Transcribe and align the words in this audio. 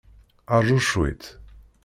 Ṛju 0.59 0.79
cwiṭ. 0.87 1.23